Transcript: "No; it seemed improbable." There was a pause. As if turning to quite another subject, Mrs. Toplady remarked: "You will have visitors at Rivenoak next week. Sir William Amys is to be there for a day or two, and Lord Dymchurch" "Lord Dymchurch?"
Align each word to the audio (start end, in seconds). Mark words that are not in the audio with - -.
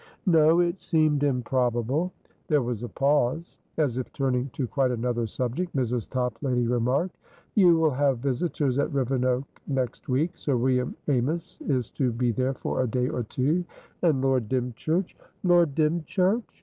"No; 0.25 0.59
it 0.61 0.81
seemed 0.81 1.21
improbable." 1.23 2.11
There 2.47 2.63
was 2.63 2.81
a 2.81 2.89
pause. 2.89 3.59
As 3.77 3.99
if 3.99 4.11
turning 4.11 4.49
to 4.53 4.65
quite 4.65 4.89
another 4.89 5.27
subject, 5.27 5.75
Mrs. 5.75 6.09
Toplady 6.09 6.65
remarked: 6.65 7.15
"You 7.53 7.77
will 7.77 7.91
have 7.91 8.17
visitors 8.17 8.79
at 8.79 8.91
Rivenoak 8.91 9.43
next 9.67 10.09
week. 10.09 10.35
Sir 10.39 10.57
William 10.57 10.95
Amys 11.07 11.59
is 11.67 11.91
to 11.91 12.11
be 12.11 12.31
there 12.31 12.55
for 12.55 12.81
a 12.81 12.87
day 12.87 13.09
or 13.09 13.21
two, 13.21 13.63
and 14.01 14.23
Lord 14.23 14.49
Dymchurch" 14.49 15.15
"Lord 15.43 15.75
Dymchurch?" 15.75 16.59